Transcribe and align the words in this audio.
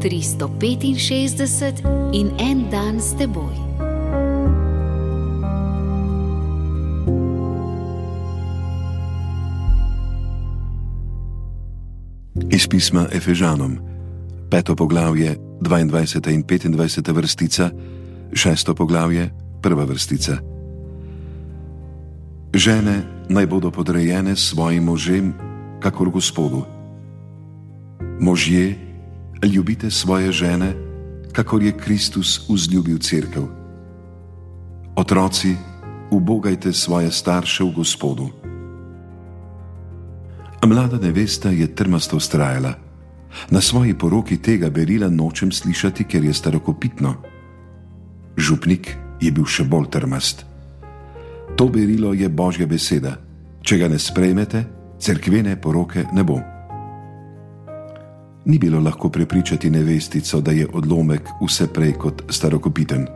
365 0.00 1.84
in 2.12 2.32
en 2.40 2.70
dan 2.70 3.00
s 3.00 3.12
teboj. 3.20 3.52
Iz 12.48 12.66
pisma 12.66 13.06
Efežanom, 13.12 13.78
peto 14.50 14.76
poglavje, 14.76 15.36
22. 15.60 16.32
in 16.32 16.42
25. 16.72 17.12
vrstica, 17.12 17.70
šesto 18.32 18.74
poglavje, 18.74 19.30
prva 19.60 19.84
vrstica. 19.84 20.40
Žene 22.54 23.28
naj 23.28 23.46
bodo 23.46 23.70
podrejene 23.70 24.36
svojim 24.36 24.84
možem, 24.84 25.34
kakor 25.80 26.10
Gospodu. 26.10 26.64
Možje, 28.20 28.89
ljubite 29.46 29.90
svoje 29.90 30.32
žene, 30.32 30.74
kakor 31.32 31.62
je 31.62 31.72
Kristus 31.72 32.48
vzljubil 32.48 32.98
crkv. 32.98 33.40
Otroci, 34.96 35.56
ubogajte 36.10 36.72
svoje 36.72 37.10
starše 37.10 37.64
v 37.64 37.72
Gospodu. 37.72 38.28
Mlada 40.66 40.98
nevesta 40.98 41.50
je 41.50 41.74
trmasto 41.74 42.16
ustrajala. 42.16 42.74
Na 43.50 43.60
svoji 43.60 43.98
poroki 43.98 44.36
tega 44.36 44.70
berila 44.70 45.08
nočem 45.08 45.52
slišati, 45.52 46.04
ker 46.04 46.24
je 46.24 46.34
starokopitno. 46.34 47.14
Župnik 48.36 48.96
je 49.20 49.30
bil 49.32 49.46
še 49.46 49.64
bolj 49.64 49.88
trmast. 49.90 50.44
To 51.56 51.68
berilo 51.68 52.12
je 52.12 52.28
Božja 52.28 52.66
beseda. 52.66 53.16
Če 53.62 53.78
ga 53.78 53.88
ne 53.88 53.98
sprejmete, 53.98 54.64
cerkvene 54.98 55.56
poroke 55.60 56.06
ne 56.12 56.24
bo. 56.24 56.40
Ni 58.50 58.58
bilo 58.58 58.80
lahko 58.80 59.08
prepričati 59.08 59.70
nevestico, 59.70 60.40
da 60.40 60.50
je 60.50 60.66
odlomek 60.72 61.28
vse 61.46 61.66
prej 61.72 61.92
kot 61.92 62.22
starokopiten. 62.28 63.06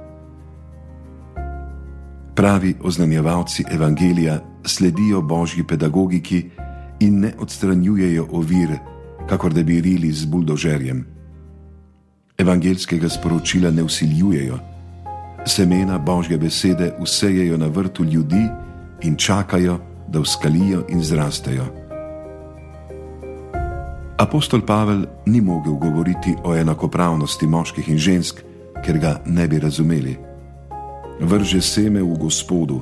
Pravi 2.35 2.75
oznanjevalci 2.83 3.65
evangelija 3.71 4.39
sledijo 4.65 5.23
božji 5.23 5.65
pedagogiki 5.67 6.45
in 7.01 7.21
ne 7.21 7.33
odstranjujejo 7.39 8.29
ovir, 8.31 8.79
kakor 9.29 9.53
da 9.53 9.63
bi 9.63 9.81
rili 9.81 10.13
z 10.13 10.25
buldožerjem. 10.25 11.05
Evangelskega 12.39 13.09
sporočila 13.09 13.71
ne 13.71 13.83
usiljujejo, 13.83 14.59
semena 15.47 15.99
božje 15.99 16.39
besede 16.39 16.93
usejejo 17.01 17.57
na 17.57 17.67
vrtu 17.67 18.05
ljudi 18.05 18.49
in 19.03 19.17
čakajo, 19.17 19.79
da 20.09 20.21
vskalijo 20.21 20.85
in 20.89 21.03
zrastejo. 21.03 21.84
Apostol 24.25 24.65
Pavel 24.65 25.05
ni 25.27 25.41
mogel 25.41 25.77
govoriti 25.77 26.33
o 26.45 26.57
enakopravnosti 26.57 27.47
moških 27.47 27.89
in 27.93 27.99
žensk, 28.01 28.41
ker 28.81 28.97
ga 28.99 29.21
ne 29.29 29.45
bi 29.49 29.61
razumeli. 29.61 30.17
Vrže 31.21 31.61
seme 31.61 32.01
v 32.01 32.17
Gospodu. 32.17 32.81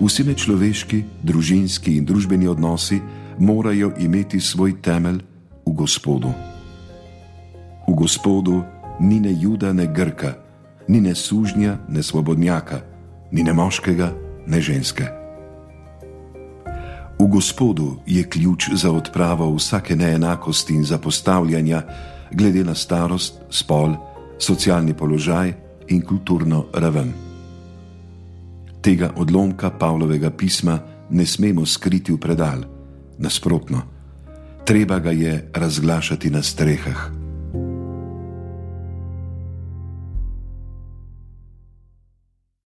Vsi 0.00 0.24
človeški, 0.24 1.04
družinski 1.22 2.00
in 2.00 2.08
družbeni 2.08 2.48
odnosi 2.48 3.00
morajo 3.38 3.92
imeti 4.00 4.40
svoj 4.40 4.80
temelj 4.80 5.20
v 5.66 5.72
Gospodu. 5.76 6.32
V 7.84 7.92
Gospodu 7.92 8.64
ni 9.00 9.20
ne 9.20 9.36
juda, 9.36 9.76
ne 9.76 9.84
grka, 9.86 10.40
ni 10.88 11.04
ne 11.04 11.12
sužnja, 11.14 11.84
ne 11.88 12.02
svobodnjaka, 12.02 12.80
ni 13.30 13.44
ne 13.44 13.52
moškega, 13.52 14.08
ne 14.46 14.60
ženske. 14.60 15.25
V 17.18 17.26
Gospodu 17.26 17.96
je 18.06 18.24
ključ 18.24 18.68
za 18.72 18.92
odpravo 18.92 19.54
vsake 19.54 19.96
neenakosti 19.96 20.74
in 20.74 20.84
zapostavljanja, 20.84 21.82
glede 22.32 22.64
na 22.64 22.74
starost, 22.74 23.40
spol, 23.50 23.94
socialni 24.38 24.94
položaj 24.94 25.52
in 25.88 26.02
kulturno 26.02 26.66
raven. 26.74 27.12
Tega 28.80 29.10
odlomka 29.16 29.70
Pavlovega 29.70 30.30
pisma 30.30 30.78
ne 31.10 31.26
smemo 31.26 31.66
skriti 31.66 32.12
v 32.12 32.18
predal, 32.20 32.64
nasprotno, 33.18 33.82
treba 34.64 34.98
ga 34.98 35.10
je 35.10 35.50
razglašati 35.54 36.30
na 36.30 36.42
strehah. 36.42 37.15